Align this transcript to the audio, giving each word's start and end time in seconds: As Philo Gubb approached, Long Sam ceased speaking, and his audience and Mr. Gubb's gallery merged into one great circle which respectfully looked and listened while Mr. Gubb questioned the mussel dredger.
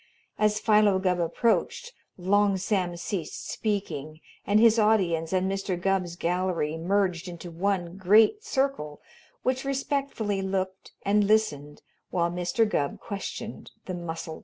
As 0.39 0.59
Philo 0.59 0.97
Gubb 0.97 1.19
approached, 1.19 1.93
Long 2.17 2.57
Sam 2.57 2.97
ceased 2.97 3.47
speaking, 3.51 4.19
and 4.47 4.59
his 4.59 4.79
audience 4.79 5.31
and 5.31 5.45
Mr. 5.47 5.79
Gubb's 5.79 6.15
gallery 6.15 6.75
merged 6.75 7.27
into 7.27 7.51
one 7.51 7.97
great 7.97 8.43
circle 8.43 8.99
which 9.43 9.63
respectfully 9.63 10.41
looked 10.41 10.91
and 11.05 11.25
listened 11.25 11.83
while 12.09 12.31
Mr. 12.31 12.67
Gubb 12.67 12.99
questioned 12.99 13.69
the 13.85 13.93
mussel 13.93 14.37
dredger. 14.37 14.39